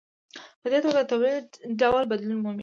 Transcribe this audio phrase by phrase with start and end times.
[0.61, 1.45] په دې توګه د تولید
[1.81, 2.59] ډول بدلون مومي.